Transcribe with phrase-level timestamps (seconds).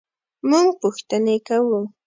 [0.49, 1.81] مونږ پوښتنې کوو